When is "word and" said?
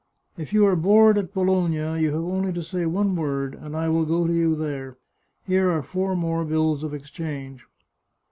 3.15-3.75